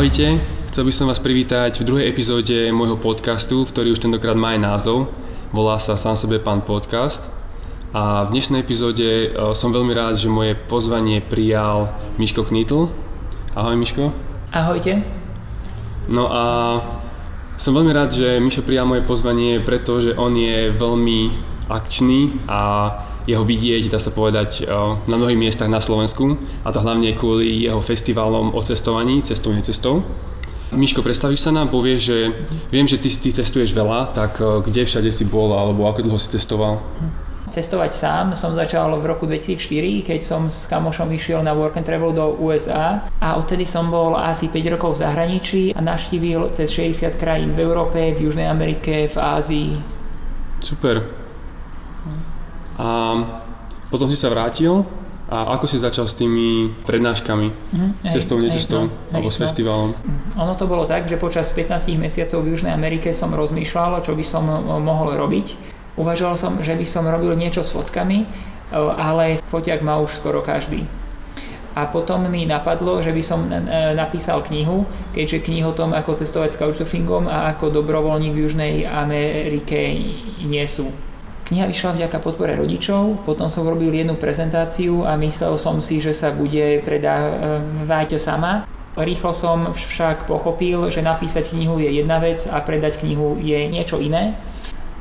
[0.00, 0.40] Ahojte,
[0.72, 4.64] chcel by som vás privítať v druhej epizóde môjho podcastu, ktorý už tentokrát má aj
[4.64, 5.12] názov.
[5.52, 7.20] Volá sa Sám sebe pán podcast.
[7.92, 12.88] A v dnešnej epizóde e, som veľmi rád, že moje pozvanie prijal Miško Knitl.
[13.52, 14.08] Ahoj Miško.
[14.56, 15.04] Ahojte.
[16.08, 16.44] No a
[17.60, 21.20] som veľmi rád, že Mišo prijal moje pozvanie, pretože on je veľmi
[21.70, 22.90] akčný a
[23.30, 24.68] jeho vidieť, dá sa povedať, eh,
[25.06, 26.34] na mnohých miestach na Slovensku
[26.66, 30.02] a to hlavne kvôli jeho festiválom o cestovaní, cestou necestou.
[30.70, 32.18] Miško, predstavíš sa nám, povieš, že
[32.70, 36.18] viem, že ty, ty cestuješ veľa, tak eh, kde všade si bol alebo ako dlho
[36.18, 36.82] si cestoval?
[37.50, 41.82] Cestovať sám som začal v roku 2004, keď som s kamošom išiel na work and
[41.82, 46.70] travel do USA a odtedy som bol asi 5 rokov v zahraničí a navštívil cez
[46.70, 49.70] 60 krajín v Európe, v Južnej Amerike, v Ázii.
[50.62, 51.29] Super.
[52.80, 52.86] A
[53.92, 54.88] potom si sa vrátil
[55.28, 59.42] a ako si začal s tými prednáškami, mm, cestou, necestou, no, alebo s no.
[59.46, 59.90] festivalom?
[60.40, 64.24] Ono to bolo tak, že počas 15 mesiacov v Južnej Amerike som rozmýšľal, čo by
[64.24, 64.42] som
[64.80, 68.26] mohol robiť Uvažoval som, že by som robil niečo s fotkami, e,
[68.78, 70.86] ale fotiak má už skoro každý.
[71.76, 73.60] A potom mi napadlo, že by som e,
[73.92, 78.74] napísal knihu, keďže knih o tom, ako cestovať s couchsurfingom a ako dobrovoľník v Južnej
[78.86, 79.76] Amerike
[80.40, 80.88] nie sú.
[81.50, 86.14] Kniha vyšla vďaka podpore rodičov, potom som robil jednu prezentáciu a myslel som si, že
[86.14, 88.70] sa bude predávať sama.
[88.94, 93.98] Rýchlo som však pochopil, že napísať knihu je jedna vec a predať knihu je niečo
[93.98, 94.38] iné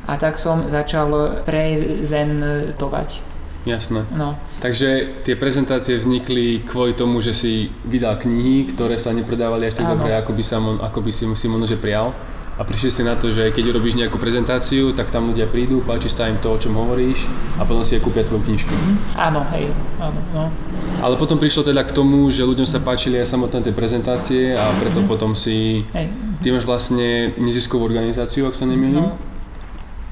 [0.09, 3.21] a tak som začal prezentovať.
[3.69, 4.09] Jasné.
[4.09, 4.33] No.
[4.57, 9.93] Takže tie prezentácie vznikli kvôli tomu, že si vydal knihy, ktoré sa nepredávali až tak
[9.93, 12.17] dobre, ako by, sa, ako by si, si možno že prijal.
[12.59, 16.11] A prišli si na to, že keď robíš nejakú prezentáciu, tak tam ľudia prídu, páči
[16.11, 17.23] sa im to, o čom hovoríš
[17.55, 18.67] a potom si aj kúpia tvoju knižku.
[18.67, 18.95] Mm-hmm.
[19.15, 20.43] Áno, hej, áno, no.
[20.99, 24.75] Ale potom prišlo teda k tomu, že ľuďom sa páčili aj samotné tie prezentácie a
[24.75, 25.07] preto mm-hmm.
[25.07, 25.87] potom si...
[25.95, 26.11] Hej.
[26.43, 29.07] Ty máš vlastne neziskovú organizáciu, ak sa nemýlim.
[29.07, 29.15] No,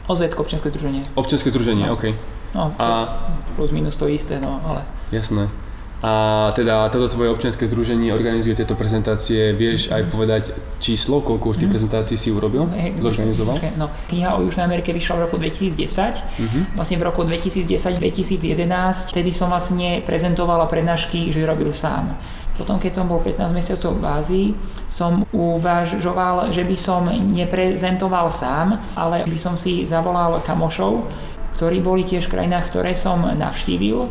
[0.08, 1.04] OZ, občianske združenie.
[1.20, 2.00] Občianske združenie, no.
[2.00, 2.16] OK.
[2.56, 3.28] No, to a...
[3.60, 4.88] plus minus to isté, no ale...
[5.12, 5.52] Jasné.
[5.98, 9.50] A teda toto tvoje občianske združenie organizuje tieto prezentácie.
[9.58, 10.44] Vieš aj povedať
[10.78, 11.74] číslo, koľko už tých mm.
[11.74, 12.70] prezentácií si urobil,
[13.02, 13.58] zorganizoval?
[13.74, 16.22] No, kniha o Južnej Amerike vyšla v roku 2010.
[16.22, 16.64] Mm-hmm.
[16.78, 22.14] Vlastne v roku 2010-2011, vtedy som vlastne prezentovala prednášky, že robil sám.
[22.62, 24.48] Potom, keď som bol 15 mesiacov v Ázii,
[24.90, 31.06] som uvažoval, že by som neprezentoval sám, ale by som si zavolal kamošov,
[31.58, 34.10] ktorí boli tiež v krajinách, ktoré som navštívil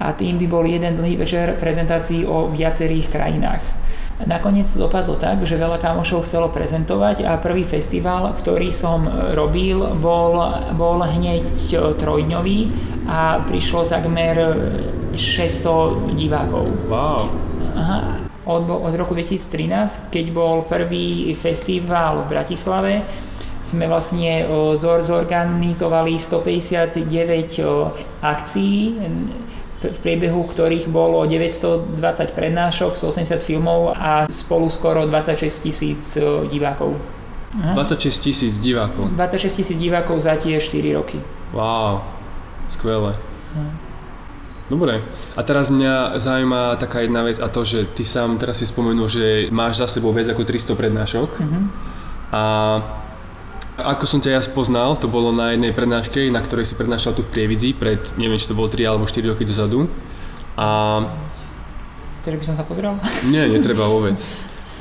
[0.00, 3.62] a tým by bol jeden dlhý večer prezentácií o viacerých krajinách.
[4.22, 9.82] Nakoniec to dopadlo tak, že veľa kamošov chcelo prezentovať a prvý festival, ktorý som robil,
[9.98, 10.38] bol,
[10.78, 11.42] bol hneď
[11.98, 12.70] trojdňový
[13.10, 14.36] a prišlo takmer
[15.18, 16.70] 600 divákov.
[16.86, 17.34] Wow.
[17.72, 23.02] Aha, od, od roku 2013, keď bol prvý festival v Bratislave,
[23.62, 24.42] sme vlastne
[25.06, 28.98] zorganizovali 159 o, akcií,
[29.82, 31.98] v priebehu ktorých bolo 920
[32.38, 36.00] prednášok, 180 filmov a spolu skoro 26 tisíc
[36.46, 36.94] divákov.
[37.52, 37.76] Aha.
[37.76, 39.12] 26 tisíc divákov.
[39.12, 41.18] 26 tisíc divákov za tie 4 roky.
[41.52, 42.00] Wow,
[42.72, 43.12] skvelé.
[43.58, 43.92] Aha.
[44.72, 45.04] Dobre.
[45.36, 49.04] A teraz mňa zaujíma taká jedna vec a to, že ty sám teraz si spomenul,
[49.04, 51.30] že máš za sebou viac ako 300 prednášok.
[51.36, 51.64] Mm-hmm.
[52.32, 52.42] A
[53.80, 57.24] ako som ťa ja spoznal, to bolo na jednej prednáške, na ktorej si prednášal tu
[57.24, 59.88] v Prievidzi pred, neviem, či to bolo 3 alebo 4 roky dozadu.
[60.60, 61.00] A...
[62.20, 62.92] Chceš, by som sa pozrel?
[63.32, 64.20] Nie, netreba vôbec.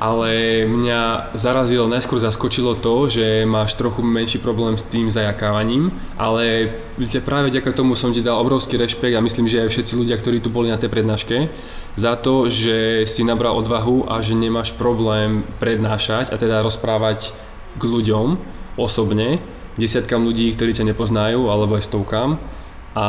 [0.01, 6.73] ale mňa zarazilo, najskôr zaskočilo to, že máš trochu menší problém s tým zajakávaním, ale
[7.21, 10.41] práve vďaka tomu som ti dal obrovský rešpekt a myslím, že aj všetci ľudia, ktorí
[10.41, 11.53] tu boli na tej prednáške,
[11.93, 17.29] za to, že si nabral odvahu a že nemáš problém prednášať a teda rozprávať
[17.77, 18.41] k ľuďom
[18.75, 19.39] osobne,
[19.79, 22.39] desiatkam ľudí, ktorí ťa nepoznajú, alebo aj stovkám.
[22.95, 23.07] A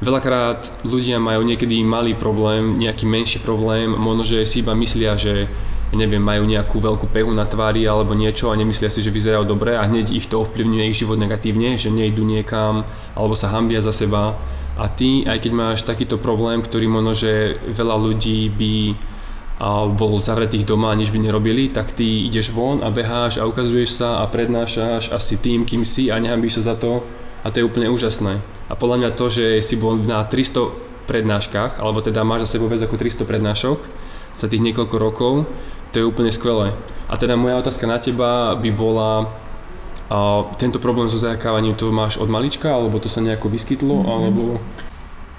[0.00, 5.48] veľakrát ľudia majú niekedy malý problém, nejaký menší problém, možno, že si iba myslia, že
[5.94, 9.78] neviem, majú nejakú veľkú pehu na tvári alebo niečo a nemyslia si, že vyzerajú dobre
[9.78, 12.82] a hneď ich to ovplyvňuje ich život negatívne, že nejdu niekam
[13.14, 14.34] alebo sa hambia za seba.
[14.76, 18.74] A ty, aj keď máš takýto problém, ktorý možno, že veľa ľudí by
[19.56, 23.90] a bol zavretých doma, nič by nerobili, tak ty ideš von a beháš a ukazuješ
[23.96, 27.00] sa a prednášaš a si tým, kým si a nehambíš sa za to
[27.40, 28.44] a to je úplne úžasné.
[28.68, 32.68] A podľa mňa to, že si bol na 300 prednáškach, alebo teda máš za sebou
[32.68, 33.78] viac ako 300 prednášok
[34.36, 35.48] za tých niekoľko rokov,
[35.94, 36.76] to je úplne skvelé.
[37.08, 39.32] A teda moja otázka na teba by bola,
[40.10, 44.12] a tento problém so zajakávaním to máš od malička, alebo to sa nejako vyskytlo, mm-hmm.
[44.12, 44.42] alebo...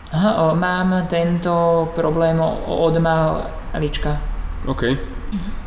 [0.08, 1.52] Aha, mám tento
[1.92, 2.96] problém od
[3.78, 4.18] malička.
[4.66, 4.98] OK.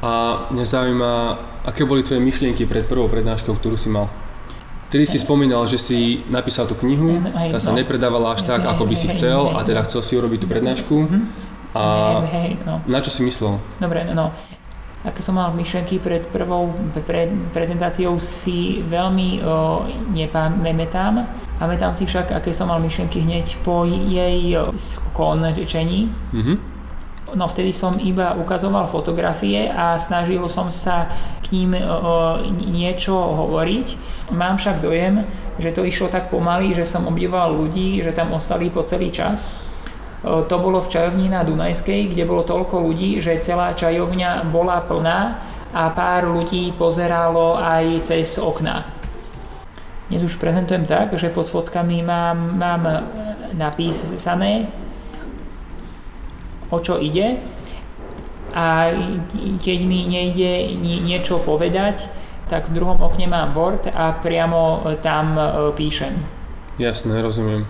[0.03, 0.11] A
[0.51, 1.13] mňa zaujíma,
[1.63, 4.11] aké boli tvoje myšlienky pred prvou prednáškou, ktorú si mal?
[4.91, 8.97] Vtedy si spomínal, že si napísal tú knihu, tá sa nepredávala až tak, ako by
[8.99, 11.07] si chcel a teda chcel si urobiť tú prednášku.
[11.71, 11.83] A
[12.67, 12.83] no.
[12.91, 13.63] na čo si myslel?
[13.79, 14.35] Dobre, no.
[15.01, 16.77] Aké som mal myšlenky pred prvou
[17.07, 21.25] pre, prezentáciou si veľmi o, nepamätám.
[21.57, 26.13] Pamätám si však, aké som mal myšlenky hneď po jej skončení.
[26.35, 26.70] Mm-hmm.
[27.31, 31.07] No vtedy som iba ukazoval fotografie a snažil som sa
[31.47, 31.79] k ním
[32.59, 33.87] niečo hovoriť.
[34.35, 35.23] Mám však dojem,
[35.63, 39.55] že to išlo tak pomaly, že som obdivoval ľudí, že tam ostali po celý čas.
[40.27, 45.21] To bolo v čajovni na Dunajskej, kde bolo toľko ľudí, že celá čajovňa bola plná
[45.71, 48.85] a pár ľudí pozeralo aj cez okná.
[50.11, 52.83] Dnes už prezentujem tak, že pod fotkami mám, mám
[53.55, 54.67] napísané
[56.71, 57.39] o čo ide
[58.55, 58.91] a
[59.63, 62.11] keď mi nejde niečo povedať,
[62.51, 66.19] tak v druhom okne mám Word a priamo tam e, píšem.
[66.83, 67.63] Jasné, rozumiem.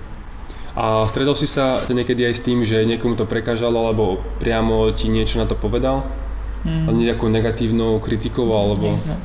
[0.73, 5.13] A stredol si sa niekedy aj s tým, že niekomu to prekážalo, alebo priamo ti
[5.13, 6.09] niečo na to povedal?
[6.65, 6.89] Hmm.
[6.97, 8.97] Nejakou negatívnou kritikou, alebo...
[8.97, 9.17] Nie, no.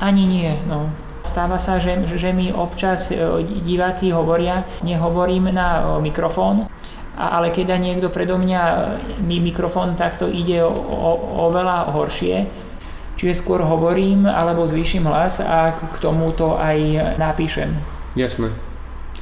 [0.00, 0.88] Ani nie, no.
[1.20, 3.20] Stáva sa, že, že mi občas e,
[3.60, 6.64] diváci hovoria, nehovorím na e, mikrofón,
[7.16, 8.76] ale keď dá niekto predo mňa e,
[9.24, 12.46] mi mikrofón, tak to ide oveľa horšie.
[13.16, 17.72] Čiže skôr hovorím alebo zvýšim hlas a k tomu to aj napíšem.
[18.12, 18.52] Jasné.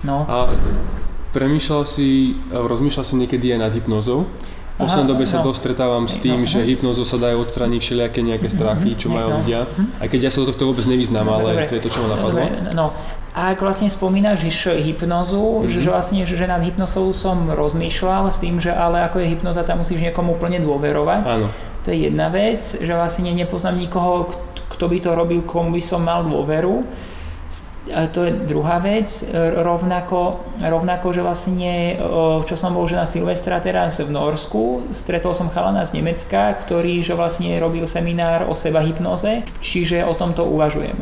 [0.03, 0.27] No.
[0.27, 0.51] A
[1.31, 4.27] premýšľal si, rozmýšľal si niekedy aj nad hypnozou?
[4.75, 5.47] V poslednej dobe sa no.
[5.47, 9.07] dosť stretávam s tým, no, že hypnozou sa dajú odstraniť všelijaké nejaké mhm, strachy, čo
[9.15, 9.37] majú no.
[9.39, 9.71] ľudia.
[9.71, 10.03] Mhm.
[10.03, 12.19] Aj keď ja sa do tohto vôbec nevyznám, ale dobre, to je to, čo ma
[12.19, 12.43] napadlo.
[12.43, 12.87] Dobre, no.
[13.35, 14.47] A ak vlastne spomínaš
[14.79, 15.83] hypnozu, mm-hmm.
[15.83, 19.83] že vlastne že nad hypnozou som rozmýšľal s tým, že ale ako je hypnoza, tam
[19.83, 21.23] musíš niekomu úplne dôverovať.
[21.27, 21.51] Áno.
[21.83, 24.31] To je jedna vec, že vlastne nepoznám nikoho,
[24.71, 26.87] kto by to robil, komu by som mal dôveru.
[27.93, 29.11] A to je druhá vec.
[29.37, 32.01] Rovnako, rovnako, že vlastne,
[32.49, 37.05] čo som bol že na Silvestra teraz v Norsku, stretol som chalana z Nemecka, ktorý
[37.05, 40.97] že vlastne robil seminár o seba hypnoze, čiže o tomto uvažujem.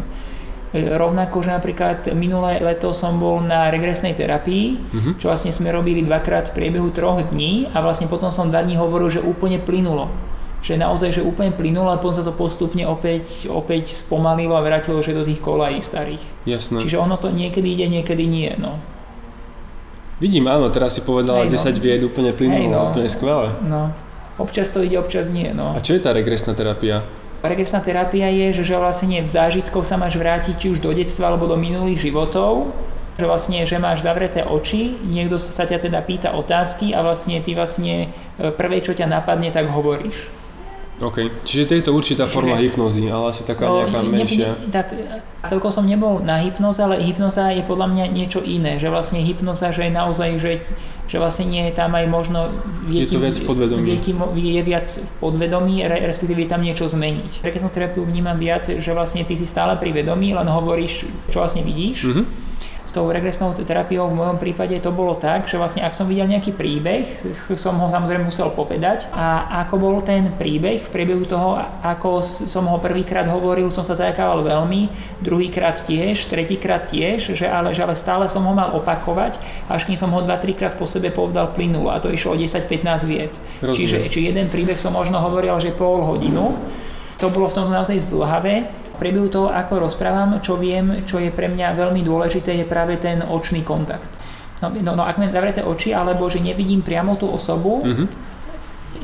[0.73, 5.13] Rovnako, že napríklad minulé leto som bol na regresnej terapii, uh-huh.
[5.21, 8.81] čo vlastne sme robili dvakrát v priebehu troch dní a vlastne potom som dva dní
[8.81, 10.09] hovoril, že úplne plynulo.
[10.65, 15.05] Že naozaj, že úplne plynulo a potom sa to postupne opäť, opäť spomalilo a vrátilo,
[15.05, 16.25] že do tých kolají starých.
[16.49, 16.81] Jasné.
[16.81, 18.81] Čiže ono to niekedy ide, niekedy nie, no.
[20.23, 21.59] Vidím, áno, teraz si povedala hey, no.
[21.59, 22.89] 10 vied úplne plynulo, hey, no.
[22.95, 23.53] úplne skvelé.
[23.67, 23.93] No.
[24.41, 25.77] Občas to ide, občas nie, no.
[25.77, 27.05] A čo je tá regresná terapia?
[27.43, 31.35] Regresná terapia je, že, že vlastne v zážitkoch sa máš vrátiť či už do detstva
[31.35, 32.71] alebo do minulých životov,
[33.19, 37.59] že vlastne, že máš zavreté oči, niekto sa ťa teda pýta otázky a vlastne ty
[37.59, 40.42] vlastne e, prvé, čo ťa napadne, tak hovoríš.
[41.03, 44.55] OK, čiže to je to určitá čiže, forma hypnozy, ale asi taká no, nejaká menšia.
[44.55, 44.95] Ne, tak
[45.51, 49.75] celkom som nebol na hypnoze, ale hypnoza je podľa mňa niečo iné, že vlastne hypnoza,
[49.75, 50.63] že je naozaj, že,
[51.11, 52.55] že vlastne nie je tam aj možno...
[52.87, 53.85] Vie je to viac v podvedomí.
[54.39, 57.43] Vie, je viac v podvedomí, respektíve tam niečo zmeniť.
[57.59, 61.67] som terapiu vnímam viac, že vlastne ty si stále pri vedomí, len hovoríš, čo vlastne
[61.67, 62.07] vidíš.
[62.07, 62.52] Mm-hmm
[62.93, 66.29] s tou regresnou terapiou v mojom prípade to bolo tak, že vlastne ak som videl
[66.29, 67.09] nejaký príbeh,
[67.57, 69.09] som ho samozrejme musel povedať.
[69.17, 73.97] A ako bol ten príbeh v priebehu toho, ako som ho prvýkrát hovoril, som sa
[73.97, 74.93] zajakával veľmi,
[75.25, 79.41] druhýkrát tiež, tretíkrát tiež, že ale, že ale stále som ho mal opakovať,
[79.73, 83.41] až kým som ho 2-3 krát po sebe povedal plynulo a to išlo 10-15 viet.
[83.65, 86.61] Čiže či jeden príbeh som možno hovoril, že pol hodinu,
[87.23, 88.67] to bolo v tomto naozaj zdlhavé.
[88.67, 92.99] V priebehu toho, ako rozprávam, čo viem, čo je pre mňa veľmi dôležité, je práve
[92.99, 94.19] ten očný kontakt.
[94.59, 98.07] No, no, no ak mi zavreté oči, alebo že nevidím priamo tú osobu, mm-hmm.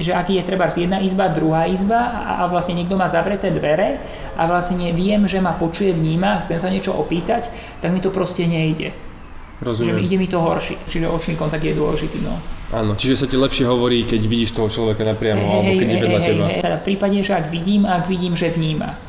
[0.02, 4.02] že aký je treba jedna izba, druhá izba a, a vlastne niekto má zavreté dvere
[4.34, 8.46] a vlastne viem, že ma počuje, vníma, chcem sa niečo opýtať, tak mi to proste
[8.50, 8.90] nejde.
[9.62, 9.98] Rozumiem.
[9.98, 12.22] Že ide mi to horšie, čiže očný kontakt je dôležitý.
[12.22, 12.38] No.
[12.68, 15.98] Áno, čiže sa ti lepšie hovorí, keď vidíš toho človeka napriamo, hey, alebo keď je
[16.04, 16.44] vedľa hey, teba.
[16.52, 19.08] Hey, teda v prípade, že ak vidím ak vidím, že vníma.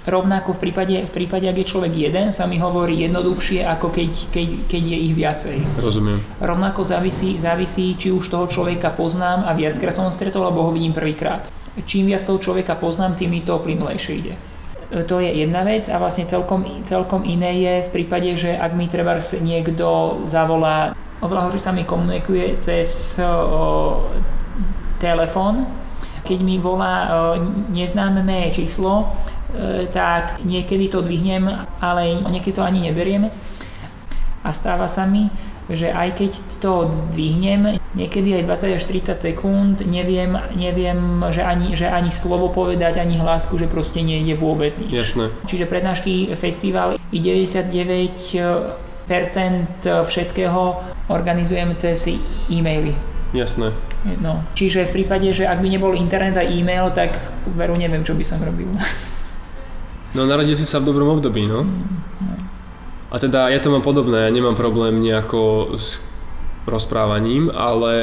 [0.00, 4.10] Rovnako v prípade, v prípade, ak je človek jeden, sa mi hovorí jednoduchšie, ako keď,
[4.32, 5.56] keď, keď je ich viacej.
[5.76, 6.24] Rozumiem.
[6.40, 10.72] Rovnako závisí, závisí, či už toho človeka poznám a viackrát som ho stretol, alebo ho
[10.72, 11.52] vidím prvýkrát.
[11.84, 14.34] Čím viac toho človeka poznám, tým mi to plynulejšie ide.
[14.90, 18.90] To je jedna vec a vlastne celkom, celkom iné je v prípade, že ak mi
[18.90, 24.08] treba niekto zavolá, oveľa horšie sa mi komunikuje cez o,
[25.00, 25.68] telefón,
[26.24, 27.08] keď mi volá o,
[27.72, 29.08] neznáme číslo,
[29.52, 31.48] e, tak niekedy to dvihnem,
[31.80, 33.28] ale niekedy to ani neberiem.
[34.40, 35.28] a stáva sa mi,
[35.68, 36.32] že aj keď
[36.64, 42.48] to dvihnem, niekedy aj 20 až 30 sekúnd, neviem, neviem že, ani, že ani slovo
[42.48, 44.90] povedať, ani hlásku, že proste nejde vôbec nič.
[44.90, 45.28] Jasné.
[45.44, 48.89] Čiže prednášky festival i 99%
[50.06, 50.62] všetkého
[51.10, 52.06] organizujem cez
[52.46, 52.94] e-maily.
[53.34, 53.74] Jasné.
[54.22, 54.42] No.
[54.56, 57.18] Čiže v prípade, že ak by nebol internet a e-mail, tak
[57.52, 58.70] veru neviem, čo by som robil.
[60.10, 61.62] No narodil si sa v dobrom období, no.
[61.62, 62.34] no.
[63.14, 66.02] A teda ja to mám podobné, ja nemám problém nejako s
[66.66, 67.94] rozprávaním, ale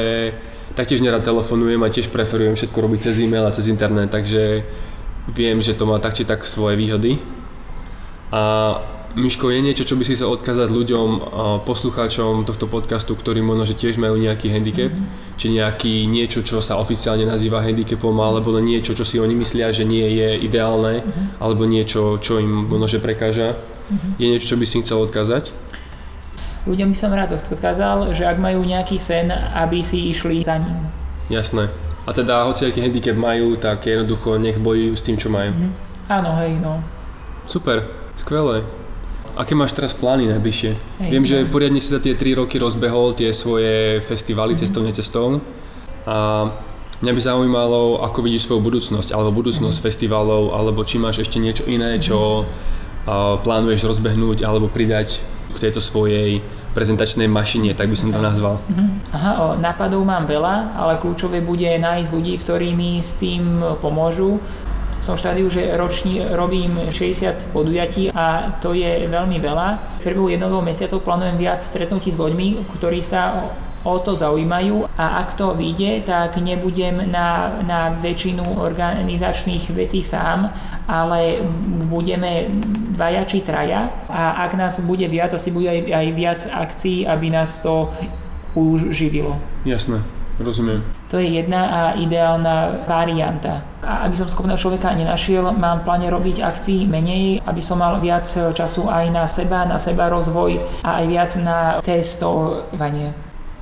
[0.72, 4.64] taktiež nerad telefonujem a tiež preferujem všetko robiť cez e-mail a cez internet, takže
[5.28, 7.20] viem, že to má tak či tak svoje výhody.
[8.32, 8.72] A
[9.16, 11.08] Miško, je niečo, čo by si chcel odkázať ľuďom,
[11.64, 15.34] poslucháčom tohto podcastu, ktorí možno, že tiež majú nejaký handicap, mm-hmm.
[15.40, 19.88] či nejaký niečo, čo sa oficiálne nazýva handicapom, alebo niečo, čo si oni myslia, že
[19.88, 21.40] nie je ideálne, mm-hmm.
[21.40, 23.56] alebo niečo, čo im možno, že prekáža.
[23.88, 24.12] Mm-hmm.
[24.20, 25.56] Je niečo, čo by si chcel odkázať?
[26.68, 30.84] Ľuďom by som rád odkázal, že ak majú nejaký sen, aby si išli za ním.
[31.32, 31.72] Jasné.
[32.04, 35.56] A teda, hoci aký handicap majú, tak jednoducho nech bojujú s tým, čo majú.
[35.56, 35.72] Mm-hmm.
[36.12, 36.84] Áno, hej, no.
[37.48, 38.68] Super, skvelé.
[39.38, 40.70] Aké máš teraz plány najbližšie?
[40.74, 44.62] Hej, Viem, že poriadne si za tie 3 roky rozbehol tie svoje festivaly mm-hmm.
[44.66, 45.38] cestovne cestou.
[46.10, 46.50] A
[46.98, 49.86] mňa by zaujímalo, ako vidíš svoju budúcnosť, alebo budúcnosť mm-hmm.
[49.86, 52.50] festivalov, alebo či máš ešte niečo iné, čo
[53.44, 56.44] plánuješ rozbehnúť alebo pridať k tejto svojej
[56.76, 58.60] prezentačnej mašine, tak by som to nazval.
[58.68, 58.86] Mhm.
[59.16, 64.36] Aha, o, nápadov mám veľa, ale kľúčové bude nájsť ľudí, ktorí mi s tým pomôžu.
[64.98, 70.00] Som v štádiu, že ročne robím 60 podujatí a to je veľmi veľa.
[70.02, 73.50] V priebehu jednoho mesiacov plánujem viac stretnutí s ľuďmi, ktorí sa
[73.86, 80.50] o to zaujímajú a ak to vyjde, tak nebudem na, na väčšinu organizačných vecí sám,
[80.90, 81.38] ale
[81.86, 82.50] budeme
[82.98, 87.30] dvaja či traja a ak nás bude viac, asi bude aj, aj viac akcií, aby
[87.30, 87.86] nás to
[88.58, 89.38] uživilo.
[89.62, 90.02] Jasné,
[90.38, 90.80] rozumiem.
[91.10, 93.62] To je jedna a ideálna varianta.
[93.82, 98.26] A aby som schopného človeka nenašiel, mám pláne robiť akcií menej, aby som mal viac
[98.26, 103.14] času aj na seba, na seba rozvoj a aj viac na cestovanie.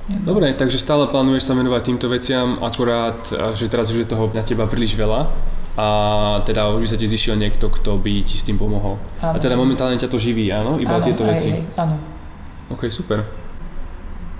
[0.07, 4.39] Dobre, takže stále plánuješ sa venovať týmto veciam, akurát, že teraz už je toho na
[4.39, 5.27] teba príliš veľa
[5.77, 5.87] a
[6.47, 8.97] teda už by sa ti zišiel niekto, kto by ti s tým pomohol.
[9.19, 9.35] Áno.
[9.35, 10.79] A teda momentálne ťa to živí, áno?
[10.79, 11.51] Iba áno, tieto veci?
[11.75, 11.99] Áno.
[12.71, 13.46] Ok, super.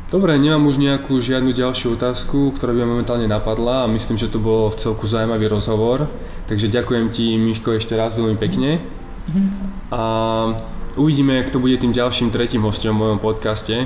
[0.08, 4.32] Dobre, nemám už nejakú žiadnu ďalšiu otázku, ktorá by ma momentálne napadla a myslím, že
[4.32, 6.08] to bol v celku zaujímavý rozhovor.
[6.48, 8.80] Takže ďakujem ti, Miško, ešte raz veľmi pekne.
[9.28, 9.46] Mhm.
[9.92, 10.02] A
[10.96, 13.84] uvidíme, kto bude tým ďalším tretím hostom v mojom podcaste.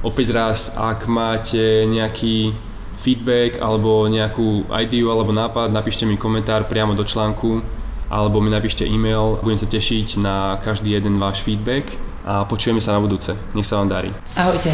[0.00, 2.56] Opäť raz, ak máte nejaký
[2.96, 7.60] feedback alebo nejakú ideu alebo nápad, napíšte mi komentár priamo do článku
[8.08, 9.36] alebo mi napíšte e-mail.
[9.44, 11.92] Budem sa tešiť na každý jeden váš feedback
[12.24, 13.36] a počujeme sa na budúce.
[13.52, 14.10] Nech sa vám darí.
[14.32, 14.72] Ahojte.